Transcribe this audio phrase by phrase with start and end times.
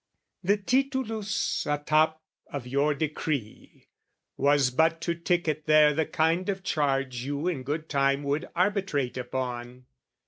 [0.43, 3.87] The Titulus a top of your decree
[4.35, 9.15] Was but to ticket there the kind of charge You in good time would arbitrate
[9.15, 9.85] upon.